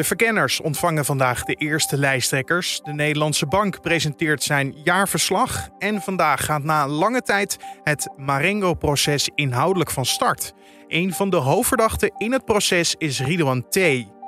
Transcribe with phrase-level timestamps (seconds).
[0.00, 2.80] De verkenners ontvangen vandaag de eerste lijsttrekkers.
[2.84, 5.68] De Nederlandse Bank presenteert zijn jaarverslag.
[5.78, 10.52] En vandaag gaat na lange tijd het Marengo-proces inhoudelijk van start.
[10.88, 13.78] Een van de hoofdverdachten in het proces is Ridwan T.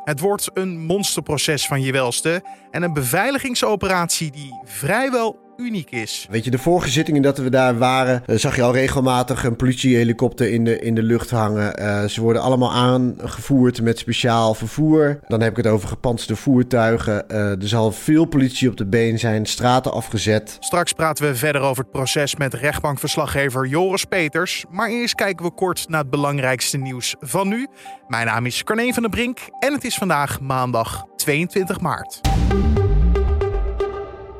[0.05, 6.27] Het wordt een monsterproces van je welste en een beveiligingsoperatie die vrijwel uniek is.
[6.31, 9.57] Weet je, de vorige zittingen dat we daar waren, eh, zag je al regelmatig een
[9.57, 11.81] politiehelikopter in de, in de lucht hangen.
[11.81, 15.21] Uh, ze worden allemaal aangevoerd met speciaal vervoer.
[15.29, 17.25] Dan heb ik het over gepantserde voertuigen.
[17.31, 20.57] Uh, er zal veel politie op de been zijn, straten afgezet.
[20.61, 24.65] Straks praten we verder over het proces met rechtbankverslaggever Joris Peters.
[24.71, 27.67] Maar eerst kijken we kort naar het belangrijkste nieuws van nu.
[28.09, 32.21] Mijn naam is Carne van der Brink en het is vandaag maandag 22 maart.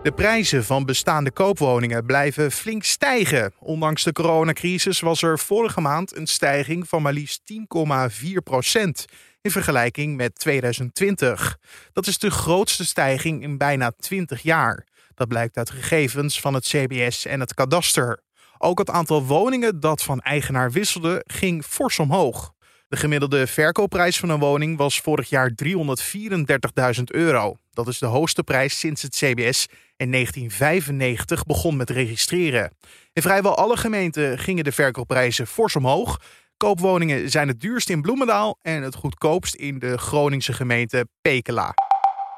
[0.03, 3.53] De prijzen van bestaande koopwoningen blijven flink stijgen.
[3.59, 9.05] Ondanks de coronacrisis was er vorige maand een stijging van maar liefst 10,4 procent
[9.41, 11.59] in vergelijking met 2020.
[11.93, 14.87] Dat is de grootste stijging in bijna 20 jaar.
[15.15, 18.23] Dat blijkt uit gegevens van het CBS en het kadaster.
[18.59, 22.53] Ook het aantal woningen dat van eigenaar wisselde ging fors omhoog.
[22.89, 27.57] De gemiddelde verkoopprijs van een woning was vorig jaar 334.000 euro.
[27.73, 32.73] Dat is de hoogste prijs sinds het CBS in 1995 begon met registreren.
[33.13, 36.21] In vrijwel alle gemeenten gingen de verkoopprijzen fors omhoog.
[36.57, 41.75] Koopwoningen zijn het duurst in Bloemendaal en het goedkoopst in de Groningse gemeente Pekela.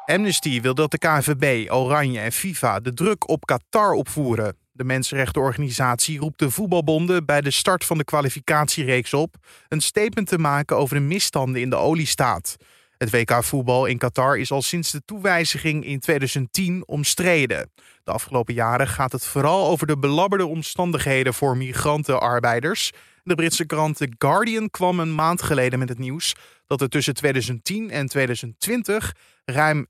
[0.05, 4.57] Amnesty wil dat de KNVB, Oranje en FIFA de druk op Qatar opvoeren.
[4.73, 9.35] De mensenrechtenorganisatie roept de voetbalbonden bij de start van de kwalificatiereeks op
[9.69, 12.57] een statement te maken over de misstanden in de oliestaat.
[13.05, 17.71] Het WK voetbal in Qatar is al sinds de toewijziging in 2010 omstreden.
[18.05, 22.93] De afgelopen jaren gaat het vooral over de belabberde omstandigheden voor migrantenarbeiders.
[23.23, 26.35] De Britse krant The Guardian kwam een maand geleden met het nieuws
[26.67, 29.87] dat er tussen 2010 en 2020 ruim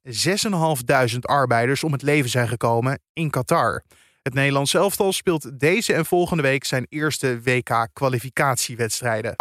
[1.13, 3.83] 6.500 arbeiders om het leven zijn gekomen in Qatar.
[4.23, 9.35] Het Nederlands elftal speelt deze en volgende week zijn eerste WK-kwalificatiewedstrijden.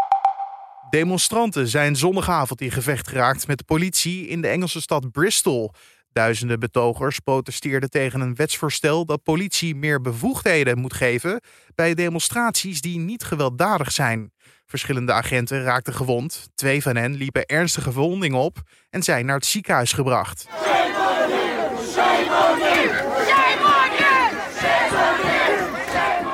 [0.93, 5.71] Demonstranten zijn zondagavond in gevecht geraakt met de politie in de Engelse stad Bristol.
[6.11, 11.41] Duizenden betogers protesteerden tegen een wetsvoorstel dat politie meer bevoegdheden moet geven
[11.75, 14.31] bij demonstraties die niet gewelddadig zijn.
[14.65, 16.49] Verschillende agenten raakten gewond.
[16.55, 20.47] Twee van hen liepen ernstige verwondingen op en zijn naar het ziekenhuis gebracht.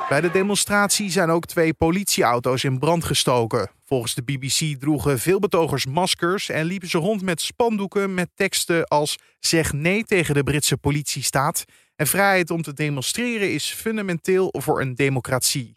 [0.09, 3.71] Bij de demonstratie zijn ook twee politieauto's in brand gestoken.
[3.85, 8.87] Volgens de BBC droegen veel betogers maskers en liepen ze rond met spandoeken met teksten
[8.87, 11.65] als zeg nee tegen de Britse politiestaat
[11.95, 15.73] en vrijheid om te demonstreren is fundamenteel voor een democratie.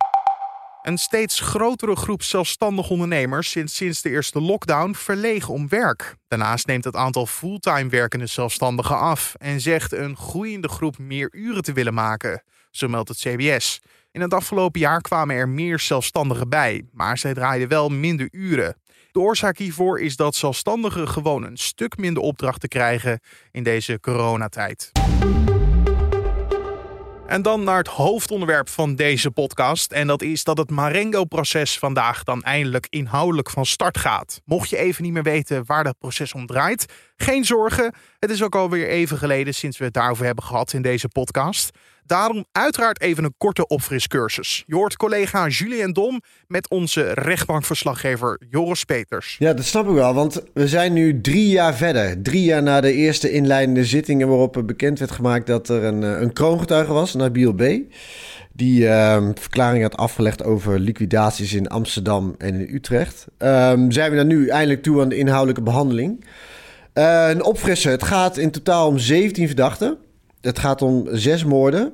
[0.83, 6.17] Een steeds grotere groep zelfstandig ondernemers sinds, sinds de eerste lockdown verlegen om werk.
[6.29, 11.63] Daarnaast neemt het aantal fulltime werkende zelfstandigen af en zegt een groeiende groep meer uren
[11.63, 13.81] te willen maken, zo meldt het CBS.
[14.13, 18.77] In het afgelopen jaar kwamen er meer zelfstandigen bij, maar zij draaiden wel minder uren.
[19.13, 23.21] De oorzaak hiervoor is dat zelfstandigen gewoon een stuk minder opdrachten krijgen
[23.51, 24.93] in deze coronatijd.
[27.27, 29.93] En dan naar het hoofdonderwerp van deze podcast.
[29.93, 34.41] En dat is dat het Marengo-proces vandaag dan eindelijk inhoudelijk van start gaat.
[34.45, 37.95] Mocht je even niet meer weten waar dat proces om draait, geen zorgen.
[38.19, 41.71] Het is ook alweer even geleden sinds we het daarover hebben gehad in deze podcast.
[42.07, 44.65] Daarom uiteraard even een korte opfriscursus.
[44.67, 49.37] Je hoort collega Julien Dom met onze rechtbankverslaggever Joris Peters.
[49.39, 52.23] Ja, dat snap ik wel, want we zijn nu drie jaar verder.
[52.23, 56.21] Drie jaar na de eerste inleidende zittingen waarop bekend werd gemaakt dat er een, eh,
[56.21, 57.63] een kroongetuige was, Nabil B.
[58.55, 63.27] Die uh, verklaring had afgelegd over liquidaties in Amsterdam en in Utrecht.
[63.39, 66.25] Um, zijn we dan nu eindelijk toe aan de inhoudelijke behandeling.
[66.95, 67.91] Uh, een opfrissen.
[67.91, 69.99] Het gaat in totaal om 17 verdachten.
[70.43, 71.93] Het gaat om zes moorden.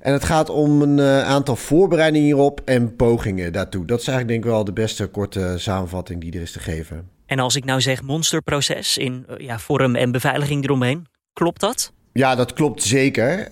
[0.00, 3.86] En het gaat om een uh, aantal voorbereidingen hierop en pogingen daartoe.
[3.86, 7.08] Dat is eigenlijk denk ik wel de beste korte samenvatting die er is te geven.
[7.26, 11.92] En als ik nou zeg monsterproces in uh, ja, vorm en beveiliging eromheen, klopt dat?
[12.12, 13.38] Ja, dat klopt zeker.
[13.38, 13.48] Uh,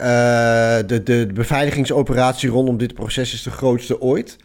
[0.86, 4.36] de, de beveiligingsoperatie rondom dit proces is de grootste ooit.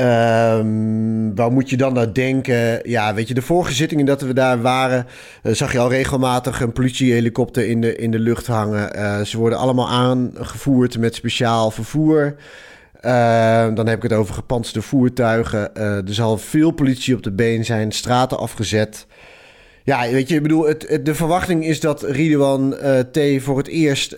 [0.00, 2.90] Um, waar moet je dan naar denken?
[2.90, 5.06] Ja, weet je, de vorige zittingen dat we daar waren,
[5.42, 8.96] uh, zag je al regelmatig een politiehelikopter in de, in de lucht hangen.
[8.96, 12.34] Uh, ze worden allemaal aangevoerd met speciaal vervoer.
[13.02, 15.74] Uh, dan heb ik het over gepantserde voertuigen.
[15.74, 19.06] er zal veel politie op de been zijn, straten afgezet.
[19.84, 22.76] Ja, weet je, ik bedoel, het, de verwachting is dat Ridwan
[23.12, 24.12] T voor het eerst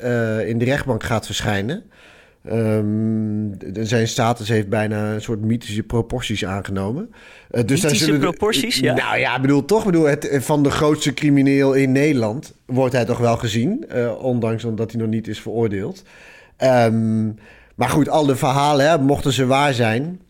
[0.44, 1.82] in de rechtbank gaat verschijnen.
[2.48, 7.10] Um, zijn status heeft bijna een soort mythische proporties aangenomen.
[7.50, 8.94] Uh, dus mythische zullen, proporties, ja.
[8.94, 13.04] Nou ja, ik bedoel, toch bedoel, het, van de grootste crimineel in Nederland wordt hij
[13.04, 13.84] toch wel gezien.
[13.94, 16.02] Uh, ondanks omdat hij nog niet is veroordeeld.
[16.58, 17.38] Um,
[17.74, 20.20] maar goed, al de verhalen, hè, mochten ze waar zijn...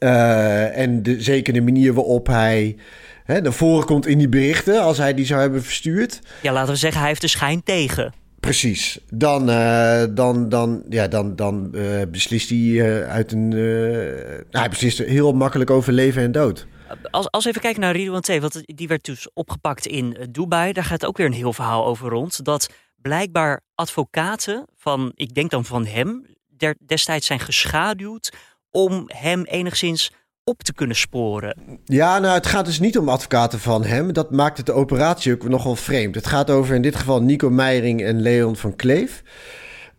[0.00, 2.76] Uh, en de, zeker de manier waarop hij
[3.24, 4.82] hè, naar voren komt in die berichten...
[4.82, 6.20] als hij die zou hebben verstuurd...
[6.42, 8.12] Ja, laten we zeggen, hij heeft de schijn tegen...
[8.46, 8.98] Precies.
[9.10, 13.48] Dan, uh, dan, dan, ja, dan, dan uh, beslist hij uh, uit een.
[13.48, 16.66] Nou, hij beslist heel makkelijk over leven en dood.
[17.10, 20.72] Als, als even kijken naar Ridwan T, want die werd dus opgepakt in Dubai.
[20.72, 22.44] Daar gaat ook weer een heel verhaal over rond.
[22.44, 22.68] Dat
[23.02, 28.32] blijkbaar advocaten van, ik denk dan van hem, der, destijds zijn geschaduwd
[28.70, 30.12] om hem enigszins
[30.50, 31.56] op te kunnen sporen.
[31.84, 34.12] Ja, nou, het gaat dus niet om advocaten van hem.
[34.12, 36.14] Dat maakt het de operatie ook nogal vreemd.
[36.14, 39.22] Het gaat over in dit geval Nico Meijering en Leon van Kleef.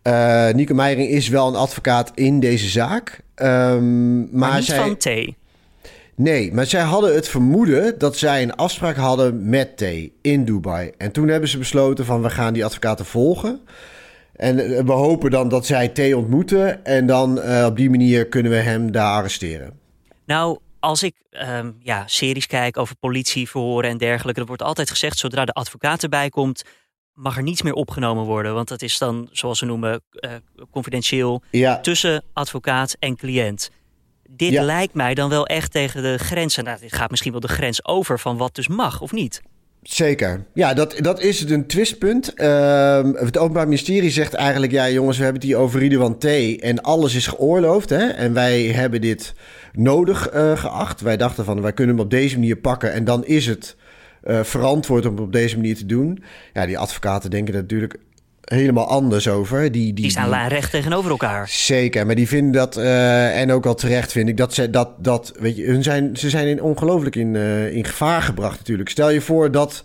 [0.02, 3.20] Uh, Nico Meijering is wel een advocaat in deze zaak.
[3.36, 4.78] Um, maar, maar niet zij...
[4.78, 5.34] van T.
[6.14, 9.84] Nee, maar zij hadden het vermoeden dat zij een afspraak hadden met T
[10.22, 10.90] in Dubai.
[10.98, 13.60] En toen hebben ze besloten van we gaan die advocaten volgen.
[14.36, 16.84] En eh, we hopen dan dat zij T ontmoeten.
[16.84, 19.86] En dan uh, op die manier kunnen we hem daar arresteren.
[20.28, 25.18] Nou, als ik um, ja, series kijk over politieverhoren en dergelijke, er wordt altijd gezegd:
[25.18, 26.62] zodra de advocaat erbij komt,
[27.12, 28.54] mag er niets meer opgenomen worden.
[28.54, 30.32] Want dat is dan, zoals ze noemen, uh,
[30.70, 31.80] confidentieel ja.
[31.80, 33.70] tussen advocaat en cliënt.
[34.30, 34.62] Dit ja.
[34.62, 36.64] lijkt mij dan wel echt tegen de grenzen.
[36.64, 39.42] Nou, dit gaat misschien wel de grens over van wat dus mag of niet.
[39.88, 40.44] Zeker.
[40.54, 42.32] Ja, dat, dat is het een twistpunt.
[42.36, 44.72] Uh, het Openbaar Ministerie zegt eigenlijk...
[44.72, 46.24] ja, jongens, we hebben het hier over Ridwan T...
[46.60, 48.06] en alles is geoorloofd, hè?
[48.06, 49.34] En wij hebben dit
[49.72, 51.00] nodig uh, geacht.
[51.00, 52.92] Wij dachten van, wij kunnen hem op deze manier pakken...
[52.92, 53.76] en dan is het
[54.24, 56.22] uh, verantwoord om het op deze manier te doen.
[56.52, 57.96] Ja, die advocaten denken natuurlijk
[58.48, 59.60] helemaal anders over.
[59.60, 61.48] Die, die, die staan lijnrecht tegenover elkaar.
[61.48, 64.90] Zeker, maar die vinden dat, uh, en ook al terecht vind ik, dat ze dat,
[64.98, 68.88] dat weet je, hun zijn, ze zijn in, ongelooflijk in, uh, in gevaar gebracht natuurlijk.
[68.88, 69.84] Stel je voor dat,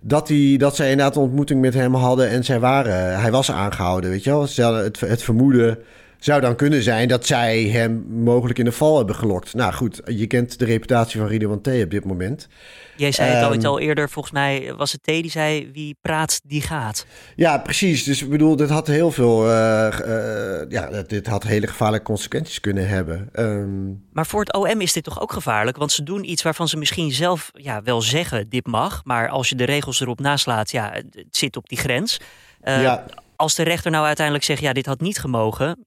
[0.00, 3.50] dat, die, dat zij inderdaad een ontmoeting met hem hadden en zij waren, hij was
[3.50, 4.46] aangehouden, weet je wel.
[4.46, 5.78] Stel het, het vermoeden
[6.24, 9.54] zou dan kunnen zijn dat zij hem mogelijk in de val hebben gelokt.
[9.54, 12.48] Nou goed, je kent de reputatie van Ridwan T op dit moment.
[12.96, 15.96] Jij zei het ooit ehm, al eerder, volgens mij was het T die zei wie
[16.00, 17.06] praat, die gaat.
[17.36, 18.04] Ja, precies.
[18.04, 22.60] Dus ik bedoel, dit had heel veel, uh, uh, ja, dit had hele gevaarlijke consequenties
[22.60, 23.28] kunnen hebben.
[23.32, 25.76] Um, maar voor het OM is dit toch ook gevaarlijk?
[25.76, 29.00] Want ze doen iets waarvan ze misschien zelf ja, wel zeggen, dit mag.
[29.04, 32.20] Maar als je de regels erop naslaat, ja, het zit op die grens.
[32.62, 33.04] Uh, ja.
[33.36, 35.86] Als de rechter nou uiteindelijk zegt, ja, dit had niet gemogen,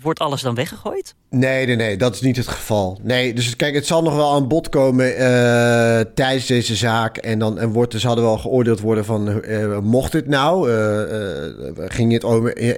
[0.00, 1.14] Wordt alles dan weggegooid?
[1.30, 2.98] Nee, nee, nee, dat is niet het geval.
[3.02, 7.16] Nee, dus kijk, het zal nog wel aan bod komen uh, tijdens deze zaak.
[7.16, 10.70] En dan en wordt, dus hadden wel geoordeeld worden van, uh, mocht het nou?
[10.70, 12.22] Uh, ging het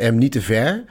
[0.01, 0.85] hem niet te ver?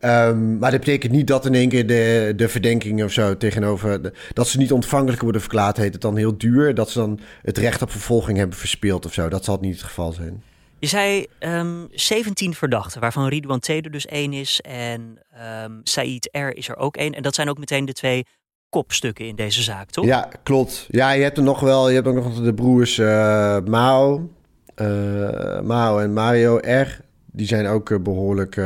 [0.00, 4.12] Um, maar dat betekent niet dat in één keer de, de verdenkingen of zo tegenover...
[4.32, 6.74] Dat ze niet ontvankelijk worden verklaard, heet het dan heel duur.
[6.74, 9.28] Dat ze dan het recht op vervolging hebben verspeeld of zo.
[9.28, 10.42] Dat zal niet het geval zijn.
[10.84, 15.18] Je zei um, ehm, 17 verdachten, waarvan Ridwan T er dus één is en
[15.64, 17.12] um, Said R is er ook één.
[17.12, 18.26] En dat zijn ook meteen de twee
[18.68, 20.04] kopstukken in deze zaak, toch?
[20.04, 20.86] Ja, klopt.
[20.88, 24.30] Ja, je hebt er nog wel, je hebt ook nog de broers uh, Mao,
[24.76, 27.00] uh, Mao en Mario R.
[27.26, 28.60] Die zijn ook uh, behoorlijk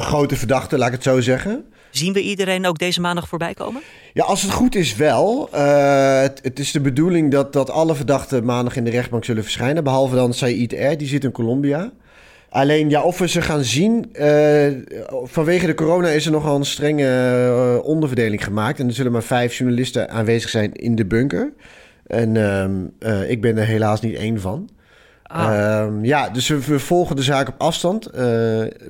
[0.00, 1.72] grote verdachten, laat ik het zo zeggen.
[1.92, 3.82] Zien we iedereen ook deze maandag voorbij komen?
[4.12, 5.48] Ja, als het goed is wel.
[5.54, 9.42] Uh, het, het, is de bedoeling dat, dat alle verdachten maandag in de rechtbank zullen
[9.42, 9.84] verschijnen.
[9.84, 11.92] Behalve dan Said R, die zit in Colombia.
[12.48, 14.10] Alleen ja, of we ze gaan zien.
[14.12, 14.66] Uh,
[15.22, 18.80] vanwege de corona is er nogal een strenge uh, onderverdeling gemaakt.
[18.80, 21.52] En er zullen maar vijf journalisten aanwezig zijn in de bunker.
[22.06, 22.34] En
[22.98, 24.68] uh, ik ben er helaas niet één van.
[25.22, 25.80] Ah.
[25.80, 28.10] Ehm, ja, dus we, we, volgen de zaak op afstand.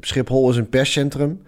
[0.00, 1.42] Schiphol is een perscentrum.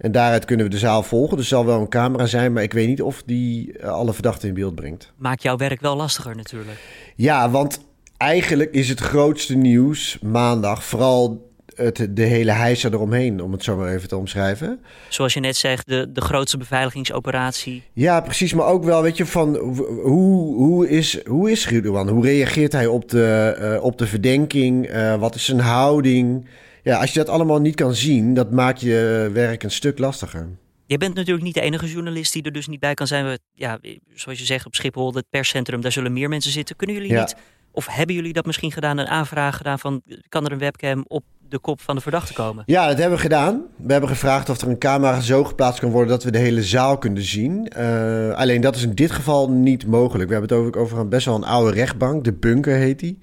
[0.00, 1.36] En daaruit kunnen we de zaal volgen.
[1.36, 4.12] Dus er zal wel een camera zijn, maar ik weet niet of die eh, alle
[4.12, 5.12] verdachten in beeld brengt.
[5.16, 6.78] Maakt jouw werk wel lastiger natuurlijk.
[7.16, 7.80] Ja, want
[8.16, 13.76] eigenlijk is het grootste nieuws maandag vooral het, de hele heisa eromheen, om het zo
[13.76, 14.80] maar even te omschrijven.
[15.08, 17.82] Zoals je net zegt, de, de grootste beveiligingsoperatie.
[17.92, 18.54] Ja, precies.
[18.54, 19.56] Maar ook wel, weet je, van
[20.02, 21.68] hoe, hoe is, hoe is?
[21.84, 24.90] Hoe reageert hij op de, uh, op de verdenking?
[24.90, 26.46] Uh, wat is zijn houding?
[26.82, 30.48] Ja, als je dat allemaal niet kan zien, dat maakt je werk een stuk lastiger.
[30.86, 33.38] Je bent natuurlijk niet de enige journalist die er dus niet bij kan zijn.
[33.54, 33.78] Ja,
[34.14, 36.76] zoals je zegt, op Schiphol, het perscentrum, daar zullen meer mensen zitten.
[36.76, 37.36] Kunnen jullie niet,
[37.70, 41.24] of hebben jullie dat misschien gedaan, een aanvraag gedaan van, kan er een webcam op
[41.48, 42.62] de kop van de verdachte komen?
[42.66, 43.62] Ja, dat hebben we gedaan.
[43.76, 46.62] We hebben gevraagd of er een camera zo geplaatst kan worden dat we de hele
[46.62, 47.72] zaal kunnen zien.
[47.78, 50.28] Uh, alleen dat is in dit geval niet mogelijk.
[50.28, 53.18] We hebben het over, over een best wel een oude rechtbank, de bunker heet die.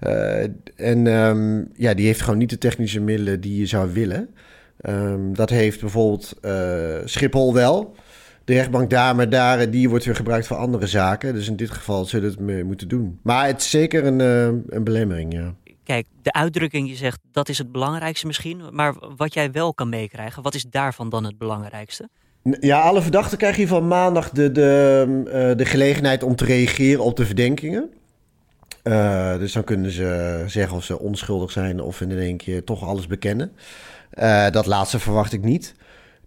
[0.00, 0.42] Uh,
[0.76, 4.28] en um, ja, die heeft gewoon niet de technische middelen die je zou willen.
[4.80, 7.94] Ehm, dat heeft bijvoorbeeld uh, Schiphol wel.
[8.44, 11.34] De rechtbank daar, maar daar, die wordt weer gebruikt voor andere zaken.
[11.34, 13.18] Dus in dit geval zullen we het mee moeten doen.
[13.22, 14.18] Maar het is zeker een,
[14.68, 15.54] een belemmering, ja.
[15.86, 18.62] Kijk, de uitdrukking, je zegt dat is het belangrijkste misschien.
[18.72, 22.08] Maar wat jij wel kan meekrijgen, wat is daarvan dan het belangrijkste?
[22.60, 27.04] Ja, alle verdachten krijgen hier van maandag de, de, uh, de gelegenheid om te reageren
[27.04, 27.90] op de verdenkingen.
[28.86, 32.84] Uh, dus dan kunnen ze zeggen of ze onschuldig zijn of in één keer toch
[32.84, 33.52] alles bekennen.
[34.14, 35.74] Uh, dat laatste verwacht ik niet.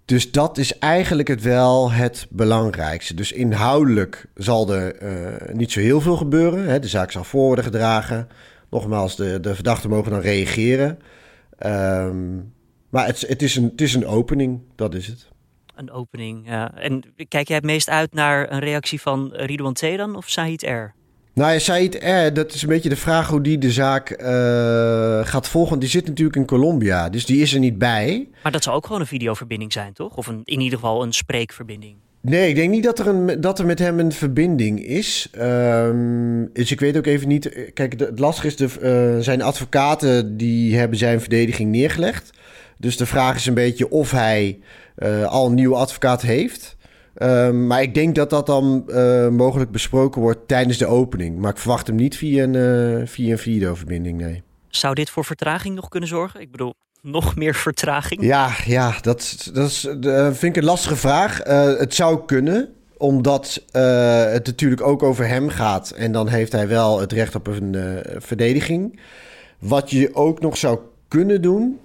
[0.06, 3.14] Dus dat is eigenlijk het wel het belangrijkste.
[3.14, 4.96] Dus inhoudelijk zal er
[5.54, 6.68] niet zo heel veel gebeuren.
[6.68, 6.80] Hè.
[6.80, 8.28] De zaak zal voor worden gedragen.
[8.70, 11.00] Nogmaals, de, de verdachten mogen dan reageren.
[11.66, 12.54] Um,
[12.90, 15.28] maar het, het, is een, het is een opening, dat is het.
[15.76, 16.74] Een opening, ja.
[16.76, 20.62] En kijk jij het meest uit naar een reactie van Ridwan T dan of Said
[20.62, 20.98] R?
[21.40, 24.28] Nou ja, Said R, dat is een beetje de vraag hoe die de zaak uh,
[25.26, 25.80] gaat volgen.
[25.80, 28.28] Die zit natuurlijk in Colombia, dus die is er niet bij.
[28.44, 30.16] Maar dat zou ook gewoon een videoverbinding zijn, toch?
[30.16, 31.96] Of een, in ieder geval een spreekverbinding.
[32.22, 35.30] Nee, ik denk niet dat er, een, dat er met hem een verbinding is.
[35.42, 37.72] Um, dus ik weet ook even niet.
[37.74, 38.68] Kijk, het lastige is, de,
[39.18, 42.30] uh, zijn advocaten die hebben zijn verdediging neergelegd.
[42.78, 44.60] Dus de vraag is een beetje of hij
[44.98, 46.78] uh, al een nieuwe advocaat heeft.
[47.22, 51.38] Um, maar ik denk dat dat dan uh, mogelijk besproken wordt tijdens de opening.
[51.38, 54.44] Maar ik verwacht hem niet via een, via een videoverbinding, nee.
[54.68, 56.42] Zou dit voor vertraging nog kunnen zorgen?
[56.42, 58.22] Ik bedoel, nog meer vertraging?
[58.22, 61.48] Ja, ja dat, dat is, uh, vind ik een lastige vraag.
[61.48, 65.90] Uh, het zou kunnen, omdat uh, het natuurlijk ook over hem gaat.
[65.90, 69.00] En dan heeft hij wel het recht op een verdediging.
[69.60, 71.80] Wat je ook nog zou kunnen doen,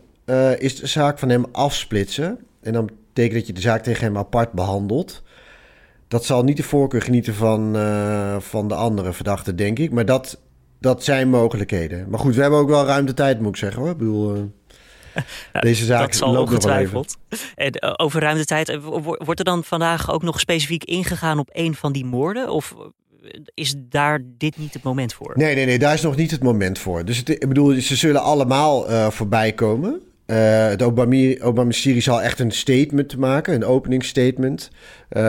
[0.59, 2.39] is de zaak van hem afsplitsen.
[2.63, 5.23] En dan betekent dat je de zaak tegen hem apart behandelt.
[6.09, 7.77] Dat zal niet de voorkeur genieten van,
[8.43, 9.91] van de andere verdachten, denk ik.
[9.91, 10.41] Maar dat,
[10.81, 12.11] dat zijn mogelijkheden.
[12.11, 13.91] Maar goed, we hebben ook wel ruimte tijd, moet ik zeggen hoor.
[13.91, 14.51] Ik bedoel,
[15.61, 17.17] deze zaak dat zal ongetwijfeld.
[17.55, 21.49] En eh, over ruimte tijd, eh, wordt er dan vandaag ook nog specifiek ingegaan op
[21.53, 22.51] een van die moorden?
[22.51, 22.75] Of
[23.23, 25.33] eh, is daar dit niet het moment voor?
[25.37, 27.05] Nee, nee, nee, daar is nog niet het moment voor.
[27.05, 30.01] Dus het, ik bedoel, ze zullen allemaal uh, voorbij komen.
[30.27, 34.71] Uh, het Obama-ministerie zal echt een statement maken, een openingsstatement.
[34.73, 35.23] Uh,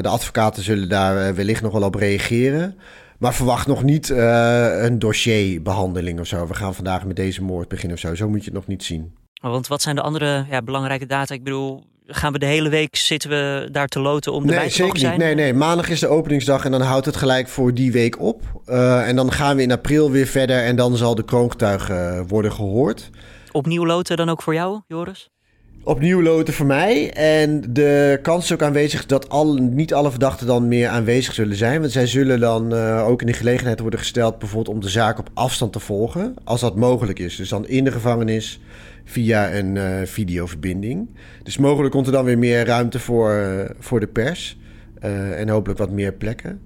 [0.00, 2.74] de advocaten zullen daar wellicht nog wel op reageren.
[3.18, 6.46] Maar verwacht nog niet uh, een dossierbehandeling of zo.
[6.46, 8.14] We gaan vandaag met deze moord beginnen of zo.
[8.14, 9.14] Zo moet je het nog niet zien.
[9.42, 11.34] Want wat zijn de andere ja, belangrijke data?
[11.34, 14.68] Ik bedoel, gaan we de hele week zitten we daar te loten om de nee,
[14.68, 15.18] zeker niet.
[15.18, 15.54] Nee, nee.
[15.54, 18.42] Maandag is de openingsdag en dan houdt het gelijk voor die week op.
[19.04, 23.10] En dan gaan we in april weer verder en dan zal de kroongetuige worden gehoord.
[23.52, 25.30] Opnieuw loten dan ook voor jou, Joris?
[25.82, 27.12] Opnieuw loten voor mij.
[27.12, 31.56] En de kans is ook aanwezig dat al, niet alle verdachten dan meer aanwezig zullen
[31.56, 31.80] zijn.
[31.80, 34.38] Want zij zullen dan uh, ook in de gelegenheid worden gesteld...
[34.38, 36.34] bijvoorbeeld om de zaak op afstand te volgen.
[36.44, 37.36] Als dat mogelijk is.
[37.36, 38.60] Dus dan in de gevangenis
[39.04, 41.08] via een uh, videoverbinding.
[41.42, 44.58] Dus mogelijk komt er dan weer meer ruimte voor, uh, voor de pers.
[45.00, 46.60] en hopelijk wat meer plekken.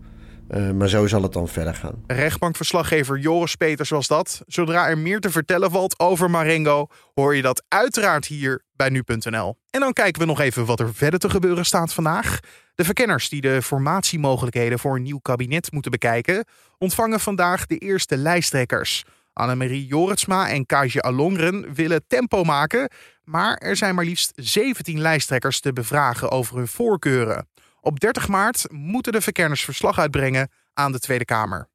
[0.54, 2.04] Uh, maar zo zal het dan verder gaan.
[2.06, 4.42] Rechtbankverslaggever Joris Peters was dat.
[4.46, 9.56] Zodra er meer te vertellen valt over Marengo, hoor je dat uiteraard hier bij nu.nl.
[9.70, 12.40] En dan kijken we nog even wat er verder te gebeuren staat vandaag.
[12.74, 16.44] De verkenners die de formatiemogelijkheden voor een nieuw kabinet moeten bekijken,
[16.78, 19.04] ontvangen vandaag de eerste lijsttrekkers.
[19.32, 22.90] Annemarie Joritsma en Kaja Alongren willen tempo maken,
[23.24, 27.46] maar er zijn maar liefst 17 lijsttrekkers te bevragen over hun voorkeuren.
[27.84, 31.68] Op 30 maart moeten de verkenners verslag uitbrengen aan de Tweede Kamer.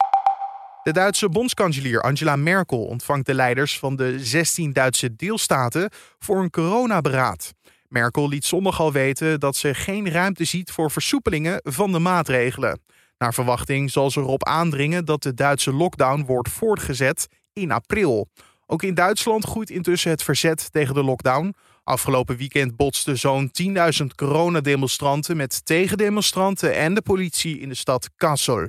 [0.84, 5.90] De Duitse bondskanselier Angela Merkel ontvangt de leiders van de 16 Duitse deelstaten
[6.20, 7.54] voor een coronaberaad.
[7.88, 12.82] Merkel liet zondag al weten dat ze geen ruimte ziet voor versoepelingen van de maatregelen.
[13.18, 18.30] Naar verwachting zal ze erop aandringen dat de Duitse lockdown wordt voortgezet in april.
[18.66, 21.56] Ook in Duitsland groeit intussen het verzet tegen de lockdown.
[21.90, 23.52] Afgelopen weekend botsten zo'n
[24.02, 28.68] 10.000 coronademonstranten met tegendemonstranten en de politie in de stad Kassel.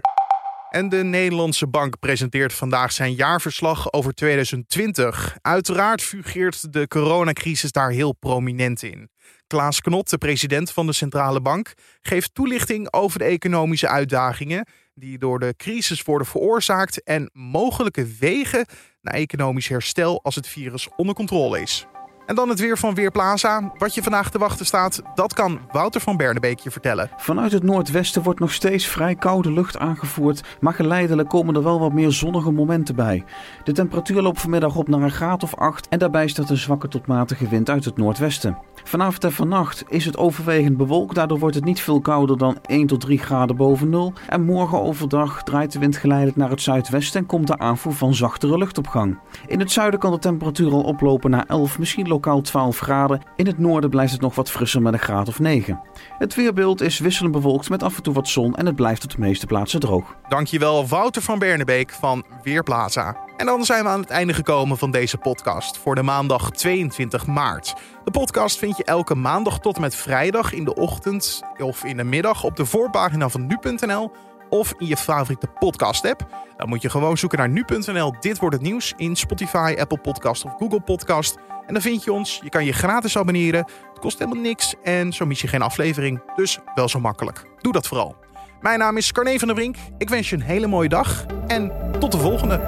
[0.71, 5.37] En de Nederlandse Bank presenteert vandaag zijn jaarverslag over 2020.
[5.43, 9.11] Uiteraard fugeert de coronacrisis daar heel prominent in.
[9.47, 15.19] Klaas Knot, de president van de Centrale Bank, geeft toelichting over de economische uitdagingen die
[15.19, 18.67] door de crisis worden veroorzaakt en mogelijke wegen
[19.00, 21.87] naar economisch herstel als het virus onder controle is.
[22.31, 23.73] En dan het weer van Weerplaza.
[23.79, 27.11] Wat je vandaag te wachten staat, dat kan Wouter van Bernebeek je vertellen.
[27.17, 31.81] Vanuit het noordwesten wordt nog steeds vrij koude lucht aangevoerd, maar geleidelijk komen er wel
[31.81, 33.25] wat meer zonnige momenten bij.
[33.65, 36.89] De temperatuur loopt vanmiddag op naar een graad of 8 en daarbij staat een zwakke
[36.89, 38.59] tot matige wind uit het noordwesten.
[38.85, 42.87] Vanavond en vannacht is het overwegend bewolkt, daardoor wordt het niet veel kouder dan 1
[42.87, 44.13] tot 3 graden boven nul.
[44.29, 48.15] En morgen overdag draait de wind geleidelijk naar het zuidwesten en komt de aanvoer van
[48.15, 49.19] zachtere luchtopgang.
[49.47, 53.21] In het zuiden kan de temperatuur al oplopen naar 11, misschien lokaal 12 graden.
[53.37, 55.81] In het noorden blijft het nog wat frisser met een graad of 9.
[56.19, 59.11] Het weerbeeld is wisselend bewolkt met af en toe wat zon en het blijft op
[59.11, 60.17] de meeste plaatsen droog.
[60.29, 63.17] Dankjewel Wouter van Bernebeek van Weerplaza.
[63.37, 67.27] En dan zijn we aan het einde gekomen van deze podcast voor de maandag 22
[67.27, 67.75] maart.
[68.05, 71.97] De podcast vind je elke maandag tot en met vrijdag in de ochtend of in
[71.97, 74.11] de middag op de voorpagina van nu.nl
[74.50, 76.26] of in je favoriete podcast-app.
[76.57, 80.45] Dan moet je gewoon zoeken naar nu.nl Dit wordt het nieuws in Spotify, Apple Podcast
[80.45, 81.37] of Google Podcast.
[81.66, 82.40] En dan vind je ons.
[82.42, 83.61] Je kan je gratis abonneren.
[83.61, 86.23] Het kost helemaal niks en zo mis je geen aflevering.
[86.37, 87.45] Dus wel zo makkelijk.
[87.61, 88.16] Doe dat vooral.
[88.61, 89.76] Mijn naam is Carne van der Brink.
[89.99, 92.61] Ik wens je een hele mooie dag en tot de volgende.